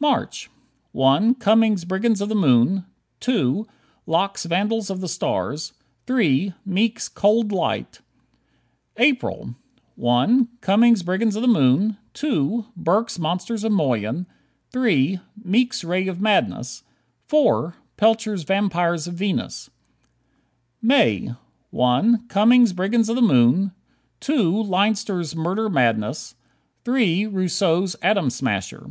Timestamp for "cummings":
1.34-1.84, 10.62-11.02, 22.28-22.72